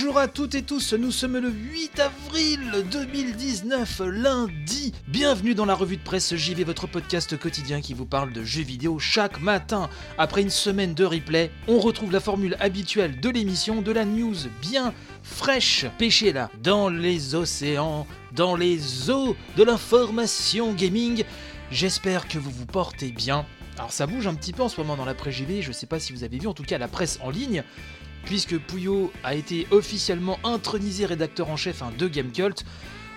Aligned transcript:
Bonjour 0.00 0.18
à 0.18 0.28
toutes 0.28 0.54
et 0.54 0.62
tous, 0.62 0.92
nous 0.92 1.10
sommes 1.10 1.38
le 1.38 1.50
8 1.50 1.98
avril 1.98 2.60
2019, 2.88 4.02
lundi. 4.06 4.92
Bienvenue 5.08 5.56
dans 5.56 5.64
la 5.64 5.74
revue 5.74 5.96
de 5.96 6.02
presse 6.04 6.36
JV, 6.36 6.62
votre 6.62 6.86
podcast 6.86 7.36
quotidien 7.36 7.80
qui 7.80 7.94
vous 7.94 8.06
parle 8.06 8.32
de 8.32 8.44
jeux 8.44 8.62
vidéo 8.62 9.00
chaque 9.00 9.40
matin. 9.40 9.90
Après 10.16 10.42
une 10.42 10.50
semaine 10.50 10.94
de 10.94 11.04
replay, 11.04 11.50
on 11.66 11.80
retrouve 11.80 12.12
la 12.12 12.20
formule 12.20 12.56
habituelle 12.60 13.18
de 13.18 13.28
l'émission, 13.28 13.82
de 13.82 13.90
la 13.90 14.04
news 14.04 14.36
bien 14.62 14.94
fraîche, 15.24 15.86
pêchée 15.98 16.32
là, 16.32 16.48
dans 16.62 16.88
les 16.88 17.34
océans, 17.34 18.06
dans 18.30 18.54
les 18.54 19.10
eaux 19.10 19.34
de 19.56 19.64
l'information 19.64 20.74
gaming. 20.74 21.24
J'espère 21.72 22.28
que 22.28 22.38
vous 22.38 22.52
vous 22.52 22.66
portez 22.66 23.10
bien. 23.10 23.44
Alors 23.78 23.92
ça 23.92 24.06
bouge 24.06 24.28
un 24.28 24.34
petit 24.34 24.52
peu 24.52 24.62
en 24.62 24.68
ce 24.68 24.80
moment 24.80 24.96
dans 24.96 25.04
la 25.04 25.14
presse 25.14 25.34
JV, 25.34 25.60
je 25.60 25.72
sais 25.72 25.86
pas 25.86 25.98
si 25.98 26.12
vous 26.12 26.22
avez 26.22 26.38
vu, 26.38 26.46
en 26.46 26.54
tout 26.54 26.62
cas 26.64 26.78
la 26.78 26.88
presse 26.88 27.18
en 27.20 27.30
ligne 27.30 27.64
puisque 28.28 28.58
Puyo 28.58 29.10
a 29.24 29.34
été 29.34 29.66
officiellement 29.70 30.38
intronisé 30.44 31.06
rédacteur 31.06 31.48
en 31.48 31.56
chef 31.56 31.82
hein, 31.82 31.90
de 31.98 32.06
Gamecult. 32.08 32.62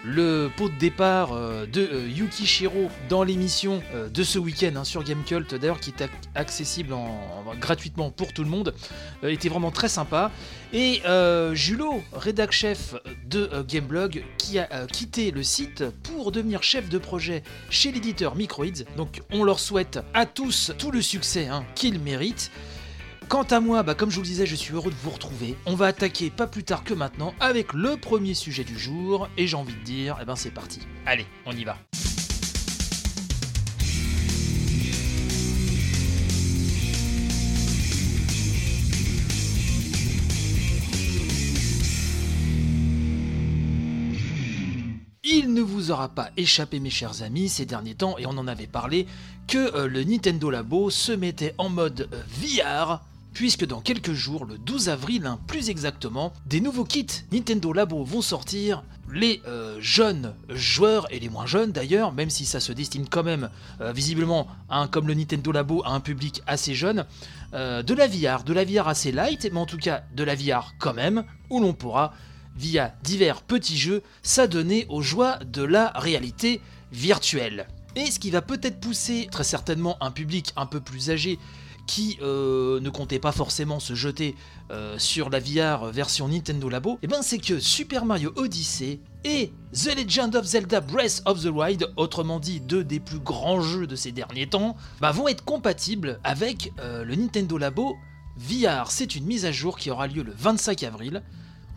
Le 0.04 0.50
pot 0.58 0.68
de 0.70 0.78
départ 0.80 1.34
euh, 1.34 1.68
de 1.68 1.82
euh, 1.82 2.08
Yuki 2.10 2.48
Shiro 2.48 2.90
dans 3.08 3.22
l'émission 3.24 3.84
euh, 3.94 4.10
de 4.10 4.24
ce 4.24 4.40
week-end 4.40 4.72
hein, 4.78 4.84
sur 4.84 5.04
Gamecult, 5.04 5.54
d'ailleurs 5.54 5.80
qui 5.80 5.92
est 5.92 6.02
ac- 6.02 6.10
accessible 6.34 6.94
en- 6.94 7.44
en- 7.46 7.56
gratuitement 7.60 8.10
pour 8.10 8.34
tout 8.34 8.44
le 8.44 8.50
monde, 8.50 8.74
était 9.22 9.50
vraiment 9.50 9.70
très 9.70 9.90
sympa. 9.90 10.32
Et 10.74 11.02
Julot, 11.54 12.02
rédac 12.14 12.52
chef 12.52 12.96
de 13.28 13.50
Gameblog, 13.68 14.24
qui 14.40 14.58
a 14.58 14.88
quitté 14.88 15.30
le 15.30 15.44
site 15.44 15.84
pour 16.04 16.32
devenir 16.32 16.64
chef 16.64 16.88
de 16.90 16.98
projet 16.98 17.44
chez 17.70 17.92
l'éditeur 17.92 18.36
Microids. 18.36 18.86
Donc 18.98 19.22
on 19.32 19.44
leur 19.44 19.60
souhaite 19.60 20.00
à 20.16 20.26
tous 20.26 20.72
tout 20.80 20.90
le 20.92 21.02
succès 21.04 21.48
hein, 21.48 21.64
qu'ils 21.76 22.00
méritent. 22.00 22.50
Quant 23.32 23.44
à 23.44 23.62
moi, 23.62 23.82
bah, 23.82 23.96
comme 23.96 24.10
je 24.10 24.16
vous 24.16 24.24
le 24.24 24.28
disais, 24.28 24.46
je 24.46 24.58
suis 24.58 24.74
heureux 24.74 24.92
de 24.92 24.96
vous 25.02 25.10
retrouver. 25.10 25.56
On 25.66 25.74
va 25.74 25.86
attaquer 25.86 26.30
pas 26.30 26.48
plus 26.48 26.66
tard 26.66 26.84
que 26.84 26.94
maintenant 26.94 27.34
avec 27.40 27.72
le 27.72 27.96
premier 27.96 28.34
sujet 28.34 28.66
du 28.66 28.78
jour, 28.78 29.30
et 29.38 29.48
j'ai 29.48 29.56
envie 29.56 29.74
de 29.74 29.84
dire, 29.86 30.18
eh 30.22 30.26
ben 30.26 30.36
c'est 30.36 30.52
parti. 30.52 30.82
Allez, 31.06 31.26
on 31.46 31.54
y 31.54 31.64
va. 31.64 31.78
Il 45.24 45.54
ne 45.54 45.62
vous 45.62 45.92
aura 45.92 46.10
pas 46.10 46.32
échappé 46.36 46.82
mes 46.82 46.90
chers 46.90 47.24
amis 47.24 47.48
ces 47.48 47.66
derniers 47.66 47.96
temps, 47.96 48.18
et 48.18 48.26
on 48.26 48.32
en 48.32 48.48
avait 48.50 48.68
parlé, 48.68 49.08
que 49.48 49.74
euh, 49.74 49.88
le 49.88 50.04
Nintendo 50.04 50.50
Labo 50.50 50.90
se 50.90 51.14
mettait 51.14 51.56
en 51.58 51.70
mode 51.70 52.10
euh, 52.12 52.22
VR, 52.42 53.00
puisque 53.34 53.66
dans 53.66 53.82
quelques 53.82 54.14
jours, 54.14 54.46
le 54.46 54.58
12 54.58 54.90
avril 54.90 55.26
hein, 55.26 55.40
plus 55.48 55.70
exactement, 55.70 56.34
des 56.46 56.62
nouveaux 56.62 56.84
kits 56.84 57.08
Nintendo 57.32 57.74
Labo 57.74 58.04
vont 58.04 58.22
sortir. 58.22 58.84
Les 59.14 59.42
euh, 59.46 59.78
jeunes 59.82 60.34
joueurs, 60.50 61.06
et 61.12 61.20
les 61.20 61.28
moins 61.28 61.46
jeunes 61.46 61.72
d'ailleurs, 61.72 62.14
même 62.14 62.30
si 62.30 62.46
ça 62.46 62.62
se 62.62 62.72
destine 62.72 63.08
quand 63.10 63.24
même 63.24 63.50
euh, 63.82 63.92
visiblement, 63.92 64.48
comme 64.92 65.08
le 65.08 65.14
Nintendo 65.14 65.52
Labo, 65.52 65.84
à 65.84 65.90
un 65.90 66.00
public 66.00 66.42
assez 66.48 66.74
jeune, 66.76 67.06
euh, 67.54 67.84
de 67.84 67.94
la 67.94 68.08
VR, 68.08 68.44
de 68.44 68.54
la 68.54 68.64
VR 68.64 68.88
assez 68.88 69.12
light, 69.12 69.50
mais 69.52 69.60
en 69.60 69.66
tout 69.66 69.78
cas 69.78 70.04
de 70.16 70.24
la 70.24 70.36
VR 70.36 70.76
quand 70.80 70.94
même, 70.94 71.26
où 71.50 71.60
l'on 71.60 71.74
pourra 71.74 72.14
via 72.56 72.94
divers 73.04 73.42
petits 73.42 73.78
jeux, 73.78 74.02
s'adonner 74.24 74.86
aux 74.90 75.02
joies 75.02 75.40
de 75.46 75.64
la 75.64 75.90
réalité 75.96 76.62
virtuelle. 76.92 77.68
Et 77.96 78.10
ce 78.10 78.20
qui 78.20 78.32
va 78.32 78.42
peut-être 78.42 78.80
pousser 78.80 79.28
très 79.32 79.44
certainement 79.44 79.98
un 80.02 80.12
public 80.12 80.54
un 80.56 80.66
peu 80.66 80.80
plus 80.80 81.10
âgé 81.10 81.40
qui 81.88 82.18
euh, 82.22 82.80
ne 82.80 82.90
comptait 82.90 83.20
pas 83.20 83.32
forcément 83.32 83.80
se 83.80 83.96
jeter 83.96 84.36
euh, 84.72 84.98
sur 84.98 85.30
la 85.30 85.40
VR 85.40 85.92
version 85.92 86.28
Nintendo 86.28 86.70
Labo, 86.70 87.00
et 87.02 87.08
ben 87.08 87.22
c'est 87.22 87.38
que 87.38 87.60
Super 87.60 88.06
Mario 88.06 88.32
Odyssey 88.36 89.00
et 89.24 89.52
The 89.74 89.96
Legend 89.98 90.36
of 90.36 90.46
Zelda 90.46 90.80
Breath 90.80 91.22
of 91.26 91.42
the 91.42 91.48
Wild, 91.48 91.92
autrement 91.98 92.40
dit 92.40 92.60
deux 92.62 92.84
des 92.84 93.00
plus 93.00 93.20
grands 93.20 93.62
jeux 93.62 93.88
de 93.88 93.96
ces 93.96 94.12
derniers 94.12 94.48
temps, 94.48 94.78
bah, 95.02 95.12
vont 95.12 95.28
être 95.28 95.44
compatibles 95.44 96.20
avec 96.24 96.72
euh, 96.80 97.04
le 97.04 97.16
Nintendo 97.16 97.58
Labo 97.58 97.96
VR. 98.38 98.90
C'est 98.90 99.16
une 99.16 99.26
mise 99.26 99.46
à 99.46 99.52
jour 99.52 99.78
qui 99.78 99.92
aura 99.92 100.08
lieu 100.08 100.24
le 100.24 100.34
25 100.34 100.84
avril, 100.84 101.24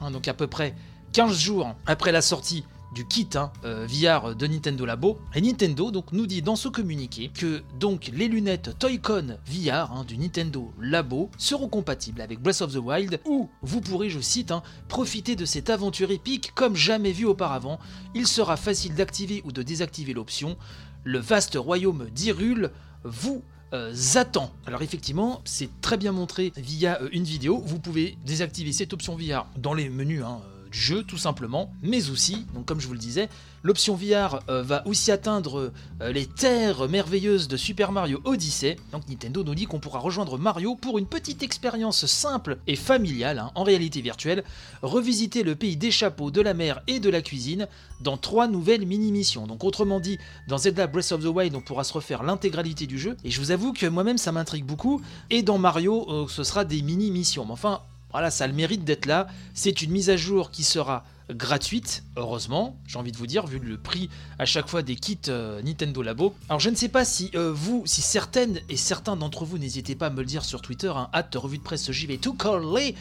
hein, 0.00 0.10
donc 0.10 0.28
à 0.28 0.34
peu 0.34 0.46
près 0.46 0.75
15 1.12 1.36
jours 1.36 1.75
après 1.86 2.12
la 2.12 2.22
sortie 2.22 2.64
du 2.94 3.06
kit 3.06 3.28
hein, 3.34 3.53
euh, 3.65 3.87
VR 3.87 4.34
de 4.34 4.47
Nintendo 4.47 4.87
Labo. 4.87 5.19
Et 5.34 5.41
Nintendo 5.41 5.91
donc 5.91 6.12
nous 6.12 6.27
dit 6.27 6.43
dans 6.43 6.56
ce 6.56 6.69
communiqué 6.69 7.31
que 7.34 7.62
donc 7.78 8.10
les 8.15 8.28
lunettes 8.28 8.78
Toy-Con 8.78 9.38
VR 9.47 9.93
hein, 9.93 10.05
du 10.06 10.16
Nintendo 10.16 10.72
Labo 10.81 11.31
seront 11.37 11.69
compatibles 11.69 12.21
avec 12.21 12.41
Breath 12.41 12.62
of 12.62 12.72
the 12.72 12.77
Wild 12.77 13.21
où 13.27 13.50
vous 13.62 13.81
pourrez, 13.81 14.10
je 14.10 14.21
cite, 14.21 14.50
hein, 14.50 14.62
profiter 14.88 15.37
de 15.37 15.44
cette 15.44 15.71
aventure 15.71 16.10
épique 16.10 16.53
comme 16.55 16.77
jamais 16.77 17.12
vu 17.12 17.27
auparavant. 17.27 17.78
Il 18.15 18.27
sera 18.27 18.56
facile 18.56 18.94
d'activer 18.94 19.43
ou 19.44 19.53
de 19.53 19.62
désactiver 19.62 20.12
l'option. 20.12 20.56
Le 21.03 21.19
vaste 21.19 21.56
royaume 21.56 22.09
d'Hyrule 22.11 22.71
vous 23.03 23.43
euh, 23.75 23.93
attend. 24.15 24.53
Alors 24.66 24.82
effectivement, 24.82 25.41
c'est 25.44 25.69
très 25.81 25.97
bien 25.97 26.12
montré 26.12 26.53
via 26.56 27.00
euh, 27.03 27.09
une 27.12 27.25
vidéo. 27.25 27.62
Vous 27.66 27.81
pouvez 27.81 28.16
désactiver 28.25 28.72
cette 28.72 28.93
option 28.93 29.16
VR 29.16 29.47
dans 29.56 29.75
les 29.75 29.88
menus 29.88 30.22
euh, 30.22 30.53
jeu 30.74 31.04
tout 31.04 31.18
simplement, 31.18 31.72
mais 31.82 32.10
aussi, 32.10 32.46
donc 32.52 32.66
comme 32.66 32.80
je 32.80 32.86
vous 32.86 32.92
le 32.94 32.98
disais, 32.98 33.28
l'option 33.62 33.94
VR 33.94 34.40
euh, 34.48 34.62
va 34.62 34.86
aussi 34.86 35.12
atteindre 35.12 35.72
euh, 36.02 36.12
les 36.12 36.26
terres 36.26 36.88
merveilleuses 36.88 37.46
de 37.48 37.56
Super 37.56 37.92
Mario 37.92 38.20
Odyssey. 38.24 38.76
Donc 38.92 39.08
Nintendo 39.08 39.44
nous 39.44 39.54
dit 39.54 39.66
qu'on 39.66 39.78
pourra 39.78 40.00
rejoindre 40.00 40.36
Mario 40.36 40.74
pour 40.74 40.98
une 40.98 41.06
petite 41.06 41.42
expérience 41.42 42.06
simple 42.06 42.58
et 42.66 42.76
familiale 42.76 43.38
hein, 43.38 43.52
en 43.54 43.62
réalité 43.62 44.00
virtuelle, 44.00 44.42
revisiter 44.82 45.44
le 45.44 45.54
pays 45.54 45.76
des 45.76 45.92
chapeaux, 45.92 46.30
de 46.30 46.40
la 46.40 46.54
mer 46.54 46.82
et 46.88 46.98
de 46.98 47.08
la 47.08 47.22
cuisine 47.22 47.68
dans 48.00 48.16
trois 48.16 48.48
nouvelles 48.48 48.84
mini-missions. 48.84 49.46
Donc 49.46 49.62
autrement 49.62 50.00
dit, 50.00 50.18
dans 50.48 50.58
Zelda 50.58 50.88
Breath 50.88 51.12
of 51.12 51.22
the 51.22 51.26
Wild, 51.26 51.54
on 51.54 51.60
pourra 51.60 51.84
se 51.84 51.92
refaire 51.92 52.24
l'intégralité 52.24 52.86
du 52.86 52.98
jeu. 52.98 53.16
Et 53.24 53.30
je 53.30 53.40
vous 53.40 53.52
avoue 53.52 53.72
que 53.72 53.86
moi-même, 53.86 54.18
ça 54.18 54.32
m'intrigue 54.32 54.64
beaucoup. 54.64 55.00
Et 55.30 55.42
dans 55.42 55.58
Mario, 55.58 56.06
euh, 56.10 56.26
ce 56.28 56.42
sera 56.42 56.64
des 56.64 56.82
mini-missions. 56.82 57.44
Mais 57.44 57.52
enfin, 57.52 57.80
voilà, 58.14 58.30
ça 58.30 58.44
a 58.44 58.47
le 58.47 58.52
mérite 58.52 58.84
d'être 58.84 59.06
là. 59.06 59.26
C'est 59.54 59.82
une 59.82 59.91
mise 59.91 60.08
à 60.08 60.16
jour 60.16 60.52
qui 60.52 60.62
sera 60.62 61.04
gratuite, 61.30 62.04
heureusement, 62.16 62.76
j'ai 62.86 62.97
envie 62.97 63.10
de 63.10 63.16
vous 63.16 63.26
dire, 63.26 63.44
vu 63.44 63.58
le 63.58 63.76
prix 63.76 64.08
à 64.38 64.44
chaque 64.44 64.69
fois 64.69 64.82
des 64.82 64.94
kits 64.94 65.19
euh, 65.26 65.60
Nintendo 65.62 66.00
Labo. 66.00 66.32
Alors 66.48 66.60
je 66.60 66.70
ne 66.70 66.76
sais 66.76 66.88
pas 66.88 67.04
si 67.04 67.32
euh, 67.34 67.50
vous, 67.52 67.82
si 67.86 68.02
certaines 68.02 68.60
et 68.69 68.76
certains 68.76 69.16
d'entre 69.16 69.44
vous, 69.44 69.58
n'hésitez 69.58 69.97
pas 69.97 70.06
à 70.06 70.10
me 70.10 70.20
le 70.20 70.26
dire 70.26 70.44
sur 70.44 70.62
Twitter, 70.62 70.92
hein, 70.94 71.08
revue 71.34 71.58
de 71.58 71.64
presse 71.64 71.91
JV 71.91 72.19
tout 72.19 72.34
coller. 72.34 72.94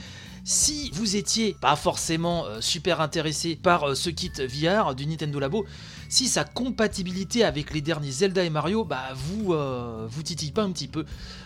Si 0.45 0.91
vous 0.91 1.15
étiez 1.15 1.55
pas 1.61 1.77
forcément 1.77 2.45
euh, 2.45 2.59
super 2.59 2.99
intéressé 2.99 3.55
par 3.55 3.87
euh, 3.87 3.95
ce 3.95 4.09
kit 4.09 4.29
VR 4.29 4.93
du 4.93 5.05
Nintendo 5.05 5.39
Labo, 5.39 5.65
si 6.09 6.27
sa 6.27 6.43
compatibilité 6.43 7.45
avec 7.45 7.73
les 7.73 7.79
derniers 7.79 8.11
Zelda 8.11 8.43
et 8.43 8.49
Mario, 8.49 8.83
bah 8.83 9.13
vous 9.15 9.53
euh, 9.53 10.05
vous 10.09 10.21
titille 10.21 10.51
pas 10.51 10.63
un 10.63 10.71
petit 10.71 10.89
peu, 10.89 11.05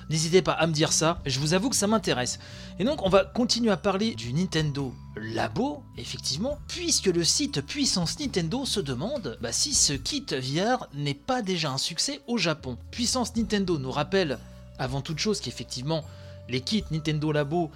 n'hésitez 0.10 0.42
pas 0.42 0.54
à 0.54 0.66
me 0.66 0.74
dire 0.74 0.92
ça. 0.92 1.20
Je 1.28 1.40
vous 1.40 1.54
avoue 1.54 1.70
que 1.70 1.76
ça 1.76 1.86
m'intéresse. 1.86 2.40
Et 2.80 2.86
donc 2.86 3.06
on 3.06 3.10
va 3.10 3.24
continuer 3.24 3.70
à 3.70 3.78
parler 3.78 4.16
du 4.16 4.34
Nintendo 4.34 4.92
Labo, 5.16 5.84
effectivement, 6.00 6.58
puisque 6.68 7.06
le 7.06 7.24
site 7.24 7.62
Puissance 7.62 8.20
Nintendo 8.20 8.66
se 8.66 8.80
demande 8.80 9.38
bah, 9.42 9.52
si 9.52 9.76
ce 9.76 9.94
kit 9.94 10.26
VR 10.32 10.88
n'est 10.96 11.14
pas 11.14 11.44
déjà 11.44 11.70
un 11.70 11.78
succès 11.78 12.22
au 12.26 12.40
Japon. 12.40 12.80
Puissance 12.90 13.36
Nintendo 13.36 13.78
nous 13.78 13.92
rappelle 13.92 14.40
avant 14.80 15.02
toute 15.02 15.20
chose 15.20 15.40
qu'effectivement 15.40 16.04
les 16.50 16.62
kits 16.62 16.84
Nintendo 16.90 17.32
Labo 17.32 17.70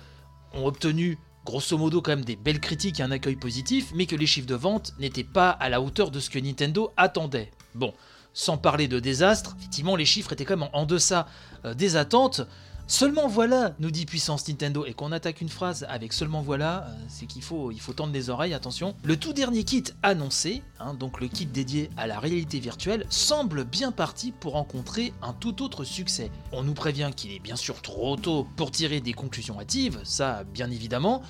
ont 0.53 0.65
obtenu 0.65 1.17
grosso 1.45 1.77
modo 1.77 2.01
quand 2.01 2.11
même 2.11 2.25
des 2.25 2.35
belles 2.35 2.59
critiques 2.59 2.99
et 2.99 3.03
un 3.03 3.11
accueil 3.11 3.35
positif, 3.35 3.91
mais 3.95 4.05
que 4.05 4.15
les 4.15 4.27
chiffres 4.27 4.47
de 4.47 4.55
vente 4.55 4.93
n'étaient 4.99 5.23
pas 5.23 5.49
à 5.49 5.69
la 5.69 5.81
hauteur 5.81 6.11
de 6.11 6.19
ce 6.19 6.29
que 6.29 6.39
Nintendo 6.39 6.91
attendait. 6.97 7.51
Bon, 7.73 7.93
sans 8.33 8.57
parler 8.57 8.87
de 8.87 8.99
désastre, 8.99 9.55
effectivement 9.57 9.95
les 9.95 10.05
chiffres 10.05 10.33
étaient 10.33 10.45
quand 10.45 10.57
même 10.57 10.69
en 10.73 10.85
deçà 10.85 11.27
euh, 11.65 11.73
des 11.73 11.95
attentes. 11.95 12.41
Seulement 12.87 13.27
voilà, 13.27 13.73
nous 13.79 13.89
dit 13.89 14.05
puissance 14.05 14.47
Nintendo, 14.47 14.85
et 14.85 14.93
qu'on 14.93 15.11
attaque 15.11 15.41
une 15.41 15.49
phrase 15.49 15.85
avec 15.89 16.11
seulement 16.13 16.41
voilà, 16.41 16.87
euh, 16.87 16.93
c'est 17.07 17.25
qu'il 17.25 17.41
faut, 17.41 17.71
il 17.71 17.79
faut 17.79 17.93
tendre 17.93 18.11
les 18.11 18.29
oreilles, 18.29 18.53
attention. 18.53 18.95
Le 19.03 19.15
tout 19.15 19.33
dernier 19.33 19.63
kit 19.63 19.83
annoncé, 20.03 20.61
hein, 20.79 20.93
donc 20.93 21.21
le 21.21 21.27
kit 21.27 21.45
dédié 21.45 21.89
à 21.95 22.05
la 22.05 22.19
réalité 22.19 22.59
virtuelle, 22.59 23.05
semble 23.09 23.63
bien 23.63 23.91
parti 23.91 24.31
pour 24.31 24.53
rencontrer 24.53 25.13
un 25.21 25.33
tout 25.33 25.63
autre 25.63 25.83
succès. 25.83 26.31
On 26.51 26.63
nous 26.63 26.73
prévient 26.73 27.11
qu'il 27.15 27.31
est 27.31 27.39
bien 27.39 27.55
sûr 27.55 27.81
trop 27.81 28.17
tôt 28.17 28.45
pour 28.57 28.71
tirer 28.71 28.99
des 28.99 29.13
conclusions 29.13 29.59
hâtives, 29.59 29.99
ça 30.03 30.43
bien 30.43 30.69
évidemment, 30.69 31.21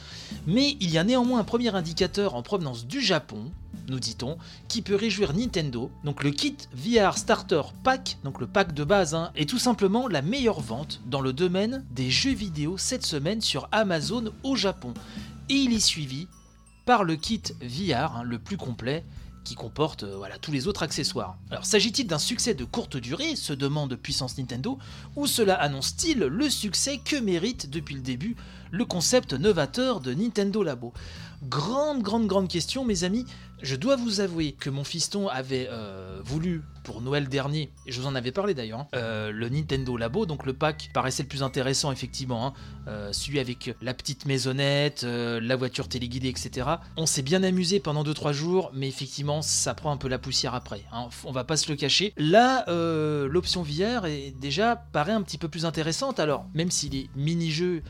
mais 0.48 0.78
il 0.80 0.90
y 0.90 0.98
a 0.98 1.04
néanmoins 1.04 1.40
un 1.40 1.44
premier 1.44 1.74
indicateur 1.76 2.36
en 2.36 2.42
provenance 2.42 2.88
du 2.88 3.02
Japon, 3.02 3.52
nous 3.88 4.00
dit-on, 4.00 4.38
qui 4.68 4.82
peut 4.82 4.96
réjouir 4.96 5.34
Nintendo. 5.34 5.92
Donc 6.04 6.24
le 6.24 6.32
kit 6.32 6.58
VR 6.74 7.18
Starter 7.18 7.62
Pack, 7.84 8.18
donc 8.24 8.40
le 8.40 8.48
pack 8.48 8.74
de 8.74 8.84
base, 8.84 9.16
hein, 9.16 9.32
est 9.36 9.50
tout 9.50 9.60
simplement 9.60 10.08
la 10.08 10.22
meilleure 10.22 10.60
vente 10.60 11.02
dans 11.06 11.22
le 11.22 11.34
domaine 11.34 11.51
des 11.52 12.10
jeux 12.10 12.34
vidéo 12.34 12.78
cette 12.78 13.06
semaine 13.06 13.42
sur 13.42 13.68
Amazon 13.74 14.32
au 14.44 14.56
Japon. 14.56 14.94
Et 15.50 15.56
il 15.56 15.74
est 15.74 15.82
suivi 15.82 16.28
par 16.86 17.04
le 17.04 17.18
kit 17.18 17.42
VR, 17.62 18.16
hein, 18.16 18.24
le 18.24 18.40
plus 18.40 18.56
complet, 18.56 19.04
qui 19.44 19.56
comporte 19.56 20.04
euh, 20.04 20.16
voilà, 20.16 20.38
tous 20.38 20.54
les 20.54 20.68
autres 20.68 20.84
accessoires. 20.84 21.38
Alors 21.50 21.66
s'agit-il 21.66 22.08
d'un 22.08 22.20
succès 22.20 22.54
de 22.54 22.64
courte 22.64 22.96
durée, 22.96 23.36
se 23.36 23.52
demande 23.52 23.94
Puissance 23.96 24.38
Nintendo, 24.38 24.80
ou 25.18 25.28
cela 25.28 25.56
annonce-t-il 25.56 26.20
le 26.20 26.50
succès 26.50 27.00
que 27.04 27.18
mérite 27.18 27.70
depuis 27.70 27.96
le 27.96 28.02
début 28.02 28.38
le 28.72 28.86
concept 28.86 29.34
novateur 29.34 30.00
de 30.00 30.14
Nintendo 30.14 30.64
Labo 30.64 30.94
Grande, 31.44 32.04
grande, 32.04 32.28
grande 32.28 32.48
question, 32.48 32.86
mes 32.86 33.04
amis. 33.04 33.26
Je 33.64 33.76
dois 33.76 33.96
vous 33.96 34.20
avouer 34.20 34.52
que 34.52 34.70
mon 34.70 34.84
fiston 34.84 35.28
avait 35.28 35.68
euh, 35.72 36.20
voulu 36.24 36.62
pour 36.84 37.02
Noël 37.02 37.30
dernier, 37.30 37.72
et 37.88 37.92
je 37.92 38.00
vous 38.00 38.06
en 38.08 38.14
avais 38.14 38.32
parlé 38.32 38.54
d'ailleurs, 38.54 38.82
hein, 38.82 38.88
euh, 38.96 39.32
le 39.32 39.50
Nintendo 39.50 39.98
Labo, 39.98 40.28
donc 40.28 40.46
le 40.46 40.54
pack 40.54 40.90
paraissait 40.94 41.24
le 41.24 41.30
plus 41.30 41.42
intéressant 41.42 41.92
effectivement, 41.92 42.46
hein, 42.46 42.54
euh, 42.88 43.12
celui 43.12 43.40
avec 43.40 43.76
la 43.82 43.94
petite 43.96 44.26
maisonnette, 44.26 45.04
la 45.04 45.56
voiture 45.56 45.88
téléguidée, 45.88 46.30
etc. 46.30 46.68
On 46.96 47.08
s'est 47.08 47.22
bien 47.22 47.44
amusé 47.44 47.80
pendant 47.80 48.04
2-3 48.04 48.34
jours, 48.34 48.72
mais 48.74 48.88
effectivement 48.88 49.42
ça 49.42 49.74
prend 49.74 49.92
un 49.92 49.98
peu 49.98 50.08
la 50.08 50.20
poussière 50.20 50.56
après, 50.56 50.84
hein, 50.92 51.10
on 51.24 51.32
va 51.32 51.44
pas 51.44 51.58
se 51.58 51.72
le 51.72 51.76
cacher. 51.76 52.14
Là, 52.18 52.66
l'option 53.28 53.64
VR 53.64 54.06
est 54.06 54.34
déjà 54.40 54.76
paraît 54.76 55.14
un 55.14 55.22
petit 55.22 55.38
peu 55.40 55.50
plus 55.50 55.66
intéressante, 55.66 56.20
alors 56.20 56.46
même 56.54 56.72
si 56.72 56.90
les 56.90 57.10
mini-jeux 57.16 57.84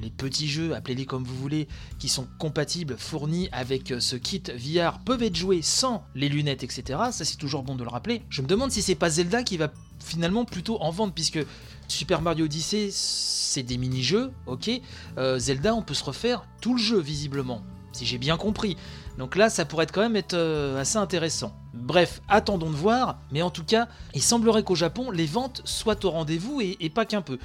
les 0.00 0.10
petits 0.10 0.48
jeux, 0.48 0.74
appelez-les 0.74 1.06
comme 1.06 1.24
vous 1.24 1.36
voulez, 1.36 1.68
qui 1.98 2.08
sont 2.08 2.26
compatibles, 2.38 2.96
fournis 2.98 3.48
avec 3.52 3.90
euh, 3.90 4.00
ce 4.00 4.16
kit 4.16 4.42
VR, 4.54 4.98
peuvent 5.00 5.22
être 5.22 5.36
joués 5.36 5.62
sans 5.62 6.04
les 6.14 6.28
lunettes, 6.28 6.62
etc. 6.62 6.98
Ça, 7.10 7.24
c'est 7.24 7.36
toujours 7.36 7.62
bon 7.62 7.74
de 7.74 7.84
le 7.84 7.90
rappeler. 7.90 8.22
Je 8.30 8.42
me 8.42 8.46
demande 8.46 8.70
si 8.70 8.82
c'est 8.82 8.94
pas 8.94 9.10
Zelda 9.10 9.42
qui 9.42 9.56
va 9.56 9.70
finalement 9.98 10.44
plutôt 10.44 10.80
en 10.80 10.90
vendre, 10.90 11.12
puisque 11.12 11.40
Super 11.88 12.22
Mario 12.22 12.46
Odyssey, 12.46 12.88
c'est 12.90 13.62
des 13.62 13.76
mini-jeux, 13.76 14.32
ok. 14.46 14.70
Euh, 15.18 15.38
Zelda, 15.38 15.74
on 15.74 15.82
peut 15.82 15.94
se 15.94 16.04
refaire 16.04 16.44
tout 16.60 16.74
le 16.74 16.80
jeu, 16.80 16.98
visiblement, 16.98 17.62
si 17.92 18.06
j'ai 18.06 18.18
bien 18.18 18.36
compris. 18.36 18.76
Donc 19.18 19.36
là, 19.36 19.50
ça 19.50 19.66
pourrait 19.66 19.86
quand 19.86 20.00
même 20.00 20.16
être 20.16 20.34
euh, 20.34 20.80
assez 20.80 20.96
intéressant. 20.96 21.54
Bref, 21.74 22.22
attendons 22.28 22.70
de 22.70 22.76
voir, 22.76 23.18
mais 23.30 23.42
en 23.42 23.50
tout 23.50 23.64
cas, 23.64 23.88
il 24.14 24.22
semblerait 24.22 24.62
qu'au 24.62 24.74
Japon, 24.74 25.10
les 25.10 25.26
ventes 25.26 25.60
soient 25.64 26.02
au 26.04 26.10
rendez-vous 26.10 26.60
et 26.62 26.90
pas 26.90 27.04
qu'un 27.04 27.22
peu. 27.22 27.38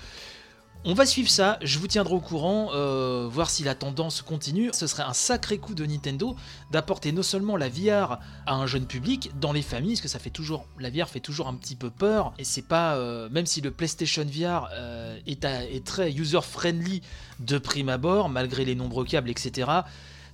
On 0.86 0.94
va 0.94 1.06
suivre 1.06 1.30
ça, 1.30 1.58
je 1.62 1.80
vous 1.80 1.88
tiendrai 1.88 2.14
au 2.14 2.20
courant, 2.20 2.70
euh, 2.74 3.28
voir 3.30 3.50
si 3.50 3.64
la 3.64 3.76
tendance 3.76 4.22
continue. 4.22 4.70
Ce 4.74 4.88
serait 4.88 5.04
un 5.04 5.14
sacré 5.14 5.58
coup 5.58 5.74
de 5.74 5.86
Nintendo 5.86 6.36
d'apporter 6.72 7.12
non 7.12 7.24
seulement 7.24 7.58
la 7.58 7.68
VR 7.68 8.20
à 8.46 8.54
un 8.54 8.68
jeune 8.68 8.86
public 8.86 9.32
dans 9.40 9.52
les 9.52 9.62
familles, 9.62 9.94
parce 9.94 10.02
que 10.02 10.08
ça 10.08 10.20
fait 10.20 10.30
toujours, 10.30 10.66
la 10.80 10.90
VR 10.90 11.10
fait 11.10 11.20
toujours 11.20 11.48
un 11.48 11.56
petit 11.56 11.76
peu 11.76 11.90
peur, 11.90 12.34
et 12.38 12.44
c'est 12.44 12.62
pas, 12.62 12.96
euh, 12.96 13.28
même 13.30 13.46
si 13.46 13.60
le 13.60 13.72
PlayStation 13.72 14.24
VR 14.24 14.70
euh, 14.74 15.20
est, 15.26 15.84
très 15.84 16.12
user-friendly 16.12 17.02
de 17.40 17.58
prime 17.58 17.90
abord, 17.90 18.30
malgré 18.30 18.64
les 18.64 18.76
nombreux 18.76 19.04
câbles, 19.04 19.30
etc. 19.30 19.70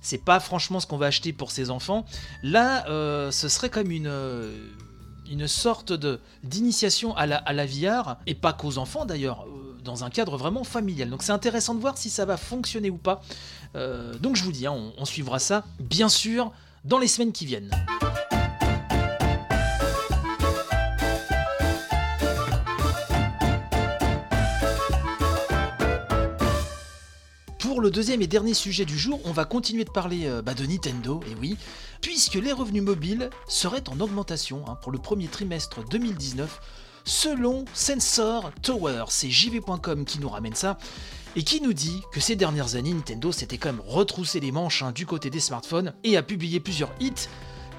C'est 0.02 0.22
pas 0.22 0.38
franchement 0.38 0.78
ce 0.78 0.86
qu'on 0.86 0.98
va 0.98 1.06
acheter 1.06 1.32
pour 1.32 1.50
ses 1.50 1.70
enfants. 1.70 2.04
Là, 2.42 2.84
ce 3.32 3.48
serait 3.48 3.70
comme 3.70 3.90
une 3.90 4.12
une 5.30 5.48
sorte 5.48 5.94
d'initiation 6.42 7.16
à 7.16 7.26
la, 7.26 7.36
à 7.36 7.54
la 7.54 7.64
VR, 7.64 8.16
et 8.26 8.34
pas 8.34 8.52
qu'aux 8.52 8.76
enfants 8.76 9.06
d'ailleurs, 9.06 9.46
dans 9.84 10.02
un 10.02 10.10
cadre 10.10 10.36
vraiment 10.36 10.64
familial. 10.64 11.10
Donc 11.10 11.22
c'est 11.22 11.32
intéressant 11.32 11.74
de 11.74 11.80
voir 11.80 11.96
si 11.96 12.10
ça 12.10 12.24
va 12.24 12.36
fonctionner 12.36 12.90
ou 12.90 12.96
pas. 12.96 13.20
Euh, 13.76 14.14
donc 14.14 14.34
je 14.34 14.42
vous 14.42 14.52
dis, 14.52 14.66
hein, 14.66 14.92
on 14.96 15.04
suivra 15.04 15.38
ça, 15.38 15.64
bien 15.78 16.08
sûr, 16.08 16.50
dans 16.84 16.98
les 16.98 17.08
semaines 17.08 17.32
qui 17.32 17.46
viennent. 17.46 17.70
Pour 27.58 27.80
le 27.80 27.90
deuxième 27.90 28.22
et 28.22 28.28
dernier 28.28 28.54
sujet 28.54 28.84
du 28.84 28.96
jour, 28.96 29.20
on 29.24 29.32
va 29.32 29.44
continuer 29.44 29.84
de 29.84 29.90
parler 29.90 30.26
euh, 30.26 30.42
bah, 30.42 30.54
de 30.54 30.64
Nintendo, 30.64 31.20
et 31.28 31.34
oui, 31.40 31.56
puisque 32.00 32.34
les 32.34 32.52
revenus 32.52 32.84
mobiles 32.84 33.30
seraient 33.48 33.88
en 33.88 33.98
augmentation 33.98 34.64
hein, 34.68 34.78
pour 34.80 34.92
le 34.92 34.98
premier 34.98 35.26
trimestre 35.26 35.80
2019, 35.90 36.60
selon 37.04 37.64
Sensor 37.74 38.50
Tower. 38.62 39.04
C'est 39.08 39.30
JV.com 39.30 40.04
qui 40.04 40.20
nous 40.20 40.28
ramène 40.28 40.54
ça 40.54 40.78
et 41.36 41.42
qui 41.42 41.60
nous 41.60 41.72
dit 41.72 42.02
que 42.12 42.20
ces 42.20 42.36
dernières 42.36 42.76
années, 42.76 42.92
Nintendo 42.92 43.32
s'était 43.32 43.58
quand 43.58 43.70
même 43.70 43.82
retroussé 43.86 44.40
les 44.40 44.52
manches 44.52 44.82
hein, 44.82 44.92
du 44.92 45.06
côté 45.06 45.30
des 45.30 45.40
smartphones 45.40 45.92
et 46.04 46.16
a 46.16 46.22
publié 46.22 46.60
plusieurs 46.60 46.92
hits 47.00 47.28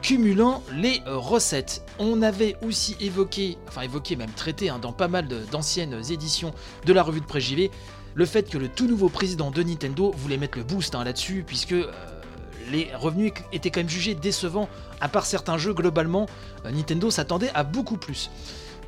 cumulant 0.01 0.61
les 0.73 1.01
recettes. 1.05 1.83
On 1.97 2.21
avait 2.21 2.57
aussi 2.61 2.95
évoqué, 2.99 3.57
enfin 3.67 3.81
évoqué, 3.81 4.15
même 4.15 4.31
traité 4.31 4.69
hein, 4.69 4.77
dans 4.79 4.93
pas 4.93 5.07
mal 5.07 5.27
d'anciennes 5.51 5.99
éditions 6.11 6.53
de 6.85 6.93
la 6.93 7.01
revue 7.01 7.21
de 7.21 7.25
presse 7.25 7.45
JV, 7.45 7.71
le 8.13 8.25
fait 8.25 8.49
que 8.49 8.57
le 8.57 8.67
tout 8.67 8.87
nouveau 8.87 9.09
président 9.09 9.51
de 9.51 9.63
Nintendo 9.63 10.11
voulait 10.15 10.37
mettre 10.37 10.57
le 10.57 10.63
boost 10.63 10.95
hein, 10.95 11.03
là-dessus, 11.03 11.43
puisque 11.45 11.71
euh, 11.71 11.91
les 12.71 12.89
revenus 12.95 13.33
étaient 13.51 13.71
quand 13.71 13.79
même 13.81 13.89
jugés 13.89 14.15
décevants, 14.15 14.69
à 15.01 15.09
part 15.09 15.25
certains 15.25 15.57
jeux, 15.57 15.73
globalement, 15.73 16.27
euh, 16.65 16.71
Nintendo 16.71 17.09
s'attendait 17.09 17.51
à 17.53 17.63
beaucoup 17.63 17.97
plus. 17.97 18.29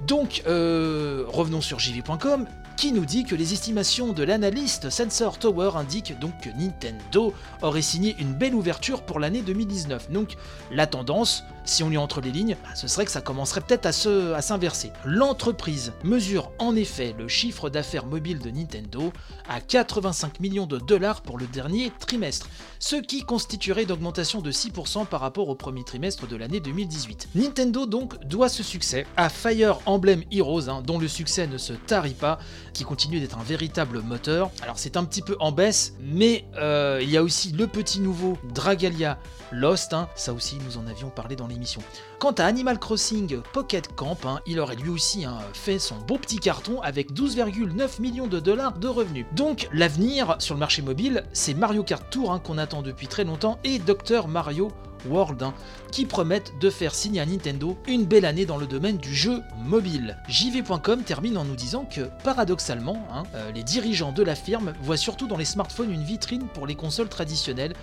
Donc, 0.06 0.44
euh, 0.48 1.24
revenons 1.28 1.62
sur 1.62 1.80
JV.com, 1.80 2.46
qui 2.78 2.92
nous 2.92 3.06
dit 3.06 3.24
que 3.24 3.34
les 3.34 3.54
estimations 3.54 4.14
de 4.14 4.24
l'analyste 4.24 4.92
Sensor 4.92 5.40
Tower 5.40 5.72
indiquent 5.76 6.18
donc 6.20 6.40
que 6.42 6.50
Nintendo 6.50 7.34
aurait 7.64 7.82
signé 7.82 8.16
une 8.20 8.34
belle 8.34 8.54
ouverture 8.54 9.02
pour 9.02 9.20
l'année 9.20 9.42
2019. 9.42 10.12
Donc, 10.12 10.36
la 10.72 10.86
tendance, 10.86 11.44
si 11.66 11.82
on 11.82 11.90
lit 11.90 11.98
entre 11.98 12.22
les 12.22 12.32
lignes, 12.32 12.56
bah, 12.64 12.76
ce 12.76 12.88
serait 12.88 13.06
que 13.06 13.12
ça 13.12 13.22
commencerait 13.22 13.62
peut-être 13.62 13.88
à 13.88 14.42
s'inverser. 14.42 14.92
L'entreprise 15.06 15.92
mesure 16.04 16.52
en 16.60 16.76
effet 16.76 17.16
le 17.18 17.28
chiffre 17.28 17.72
d'affaires 17.72 18.06
mobile 18.06 18.38
de 18.40 18.52
Nintendo 18.52 19.12
à 19.50 19.60
85 19.60 20.40
millions 20.40 20.68
de 20.68 20.78
dollars 20.78 21.22
pour 21.22 21.40
le 21.40 21.48
dernier 21.48 21.92
trimestre, 22.00 22.48
ce 22.78 22.96
qui 22.96 23.24
constituerait 23.24 23.84
une 23.84 23.92
augmentation 23.92 24.42
de 24.42 24.52
6% 24.52 25.08
par 25.08 25.22
rapport 25.22 25.50
au 25.50 25.56
premier 25.56 25.84
trimestre 25.84 26.28
de 26.28 26.36
l'année 26.36 26.60
2018. 26.60 27.30
Nintendo 27.34 27.88
donc 27.88 28.24
doit 28.24 28.50
ce 28.50 28.62
succès 28.62 29.08
à 29.18 29.30
Fire 29.30 29.80
Emblem 29.88 30.24
Heroes, 30.32 30.70
hein, 30.70 30.84
dont 30.86 31.00
le 31.00 31.08
succès 31.08 31.48
ne 31.48 31.58
se 31.58 31.74
tarit 31.74 32.14
pas, 32.14 32.38
qui 32.74 32.84
continue 32.84 33.20
d'être 33.20 33.38
un 33.38 33.44
véritable 33.44 34.02
moteur. 34.02 34.52
Alors 34.62 34.78
c'est 34.80 34.98
un 34.98 35.04
petit 35.04 35.22
peu 35.22 35.36
en 35.40 35.52
baisse, 35.52 35.94
mais 36.00 36.46
euh, 36.58 37.00
il 37.02 37.10
y 37.10 37.18
a 37.18 37.24
aussi 37.24 37.52
le 37.52 37.68
petit 37.68 38.00
nouveau 38.00 38.38
Dragalia 38.54 39.20
Lost, 39.52 39.94
hein. 39.94 40.10
ça 40.16 40.34
aussi 40.34 40.58
nous 40.66 40.78
en 40.78 40.88
avions 40.88 41.10
parlé 41.10 41.36
dans 41.36 41.48
l'émission. 41.48 41.82
Quant 42.20 42.32
à 42.32 42.44
Animal 42.44 42.80
Crossing 42.80 43.40
Pocket 43.54 43.96
Camp, 43.96 44.18
hein, 44.26 44.42
il 44.46 44.60
aurait 44.60 44.76
lui 44.76 44.90
aussi 44.90 45.26
fait 45.54 45.80
son 45.80 45.96
beau 45.96 46.18
petit 46.18 46.38
carton 46.38 46.82
avec 46.82 47.14
12,9 47.14 48.02
millions 48.02 48.28
de 48.28 48.40
dollars 48.40 48.78
de 48.78 48.88
revenus. 48.88 49.26
Donc 49.34 49.70
l'avenir 49.72 50.36
sur 50.40 50.54
le 50.54 50.60
marché 50.60 50.82
mobile, 50.82 51.24
c'est 51.32 51.54
Mario 51.54 51.84
Kart 51.84 52.10
Tour 52.10 52.42
qu'on 52.44 52.58
attend 52.58 52.82
depuis 52.82 53.08
très 53.08 53.24
longtemps 53.24 53.60
et 53.64 53.80
Dr 53.80 54.28
Mario 54.28 54.72
World, 55.10 55.42
hein, 55.44 55.54
qui 55.92 56.06
promettent 56.06 56.54
de 56.60 56.70
faire 56.70 56.94
signer 56.94 57.22
à 57.22 57.26
Nintendo 57.26 57.78
une 57.88 58.06
belle 58.06 58.26
année 58.26 58.46
dans 58.46 58.58
le 58.58 58.68
domaine 58.68 58.98
du 58.98 59.14
jeu 59.14 59.42
mobile. 59.58 60.18
JV.com 60.28 61.04
termine 61.04 61.38
en 61.38 61.46
nous 61.46 61.56
disant 61.56 61.86
que, 61.86 62.10
paradoxalement, 62.24 63.08
hein, 63.12 63.24
euh, 63.36 63.52
les 63.52 63.64
dirigeants 63.64 64.12
de 64.12 64.24
la 64.24 64.36
firme 64.36 64.74
voient 64.82 64.98
surtout 64.98 65.28
dans 65.28 65.38
les 65.38 65.46
smartphones 65.46 65.92
une 65.92 66.04
vitrine 66.04 66.48
pour 66.54 66.68
les 66.68 66.76
consoles 66.76 67.10
traditionnelles, 67.10 67.74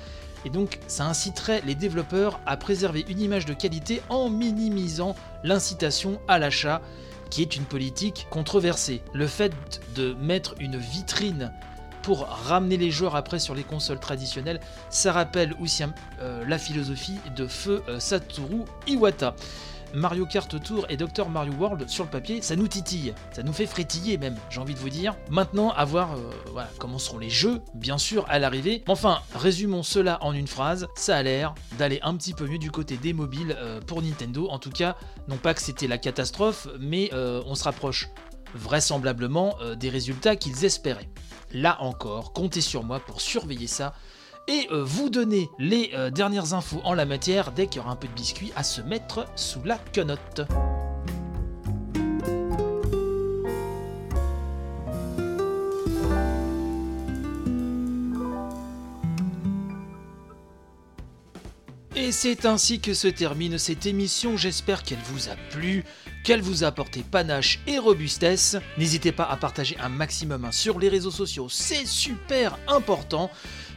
et 0.45 0.51
donc 0.51 0.79
ça 0.87 1.07
inciterait 1.07 1.63
les 1.67 1.75
développeurs 1.75 2.41
à 2.47 2.57
préserver 2.57 3.05
une 3.09 3.21
image 3.21 3.47
de 3.47 3.55
qualité 3.55 4.03
en 4.09 4.29
minimisant 4.29 5.17
l'incitation 5.43 6.21
à 6.29 6.39
l'achat, 6.39 6.83
qui 7.31 7.43
est 7.43 7.57
une 7.57 7.65
politique 7.65 8.27
controversée. 8.31 9.03
Le 9.13 9.27
fait 9.27 9.53
de 9.97 10.15
mettre 10.15 10.55
une 10.61 10.77
vitrine 10.77 11.53
pour 12.05 12.27
ramener 12.29 12.77
les 12.77 12.91
joueurs 12.91 13.17
après 13.17 13.39
sur 13.39 13.55
les 13.55 13.65
consoles 13.65 13.99
traditionnelles. 13.99 14.61
Ça 14.91 15.11
rappelle 15.13 15.55
aussi 15.61 15.83
euh, 16.21 16.45
la 16.47 16.59
philosophie 16.59 17.19
de 17.35 17.47
feu 17.47 17.83
euh, 17.89 17.99
Satoru 17.99 18.65
Iwata. 18.87 19.35
Mario 19.95 20.27
Kart 20.27 20.61
Tour 20.61 20.87
et 20.89 20.97
Dr 20.97 21.29
Mario 21.29 21.53
World 21.53 21.89
sur 21.89 22.03
le 22.03 22.11
papier, 22.11 22.43
ça 22.43 22.57
nous 22.57 22.67
titille, 22.67 23.15
ça 23.31 23.45
nous 23.45 23.53
fait 23.53 23.65
frétiller 23.65 24.19
même, 24.19 24.35
j'ai 24.51 24.59
envie 24.59 24.75
de 24.75 24.79
vous 24.81 24.91
dire. 24.91 25.15
Maintenant, 25.31 25.71
à 25.71 25.85
voir 25.85 26.17
euh, 26.17 26.63
comment 26.81 26.99
seront 26.99 27.19
les 27.19 27.31
jeux, 27.31 27.63
bien 27.75 27.97
sûr, 27.97 28.27
à 28.29 28.41
l'arrivée. 28.41 28.83
Enfin, 28.89 29.21
résumons 29.37 29.85
cela 29.85 30.19
en 30.21 30.33
une 30.33 30.49
phrase, 30.49 30.89
ça 30.97 31.17
a 31.17 31.23
l'air 31.23 31.55
d'aller 31.79 32.01
un 32.03 32.17
petit 32.17 32.35
peu 32.35 32.45
mieux 32.49 32.59
du 32.59 32.73
côté 32.73 32.97
des 32.97 33.13
mobiles 33.13 33.57
pour 33.87 34.03
Nintendo. 34.03 34.49
En 34.51 34.59
tout 34.59 34.71
cas, 34.71 34.97
non 35.29 35.37
pas 35.37 35.55
que 35.55 35.63
c'était 35.63 35.87
la 35.87 35.99
catastrophe, 35.99 36.67
mais 36.81 37.11
on 37.15 37.55
se 37.55 37.63
rapproche 37.63 38.09
vraisemblablement 38.55 39.57
euh, 39.61 39.75
des 39.75 39.89
résultats 39.89 40.37
qu'ils 40.37 40.65
espéraient. 40.65 41.09
Là 41.53 41.77
encore, 41.81 42.33
comptez 42.33 42.61
sur 42.61 42.83
moi 42.85 43.01
pour 43.01 43.21
surveiller 43.21 43.67
ça 43.67 43.95
et 44.49 44.69
euh, 44.71 44.83
vous 44.85 45.09
donner 45.09 45.49
les 45.59 45.91
euh, 45.95 46.11
dernières 46.11 46.55
infos 46.55 46.81
en 46.85 46.95
la 46.95 47.07
matière 47.07 47.53
dès 47.53 47.67
qu'il 47.67 47.81
y 47.81 47.85
aura 47.85 47.93
un 47.93 47.97
peu 47.97 48.09
de 48.09 48.13
biscuit 48.13 48.53
à 48.57 48.63
se 48.63 48.81
mettre 48.83 49.27
sous 49.37 49.63
la 49.63 49.79
quenotte. 49.79 50.43
Et 61.97 62.13
c'est 62.13 62.45
ainsi 62.45 62.81
que 62.81 62.93
se 62.93 63.09
termine 63.09 63.57
cette 63.57 63.87
émission, 63.87 64.37
j'espère 64.37 64.83
qu'elle 64.83 64.99
vous 65.05 65.31
a 65.31 65.37
plu, 65.51 65.85
qu'elle 66.25 66.41
vous 66.41 66.65
a 66.65 66.69
apporté 66.69 67.05
panache 67.09 67.61
et 67.67 67.79
robustesse. 67.79 68.57
N'hésitez 68.79 69.13
pas 69.13 69.25
à 69.25 69.37
partager 69.37 69.77
un 69.79 69.91
maximum 69.91 70.47
hein, 70.47 70.53
sur 70.53 70.81
les 70.81 70.89
réseaux 70.89 71.11
sociaux, 71.11 71.49
c'est 71.49 71.87
super 71.87 72.59
important. 72.67 73.31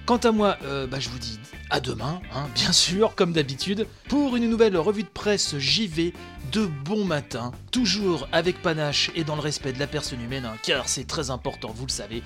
Quant 0.05 0.17
à 0.17 0.31
moi, 0.31 0.57
euh, 0.63 0.87
bah, 0.87 1.01
je 1.01 1.09
vous 1.09 1.19
dis 1.19 1.37
à 1.69 1.81
demain, 1.81 2.21
hein, 2.33 2.47
bien 2.55 2.71
sûr, 2.71 3.13
comme 3.13 3.33
d'habitude, 3.33 3.85
pour 4.07 4.37
une 4.37 4.49
nouvelle 4.49 4.77
revue 4.77 5.03
de 5.03 5.09
presse 5.09 5.57
JV 5.57 6.13
de 6.53 6.65
bon 6.65 7.03
matin, 7.03 7.51
toujours 7.71 8.29
avec 8.31 8.61
panache 8.61 9.11
et 9.15 9.25
dans 9.25 9.35
le 9.35 9.41
respect 9.41 9.73
de 9.73 9.79
la 9.79 9.87
personne 9.87 10.21
humaine, 10.21 10.45
hein, 10.45 10.55
car 10.63 10.87
c'est 10.87 11.05
très 11.05 11.29
important, 11.29 11.73
vous 11.75 11.85
le 11.85 11.91
savez. 11.91 12.23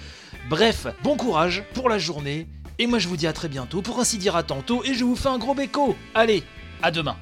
Bref, 0.47 0.85
bon 1.03 1.17
courage 1.17 1.63
pour 1.73 1.89
la 1.89 1.97
journée, 1.97 2.47
et 2.77 2.85
moi 2.85 2.99
je 2.99 3.07
vous 3.07 3.17
dis 3.17 3.25
à 3.25 3.33
très 3.33 3.49
bientôt, 3.49 3.81
pour 3.81 3.99
ainsi 3.99 4.19
dire 4.19 4.35
à 4.35 4.43
tantôt, 4.43 4.83
et 4.83 4.93
je 4.93 5.03
vous 5.03 5.15
fais 5.15 5.29
un 5.29 5.39
gros 5.39 5.55
béco. 5.55 5.95
Allez, 6.13 6.43
à 6.83 6.91
demain 6.91 7.17